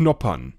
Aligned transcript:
Knoppern. 0.00 0.54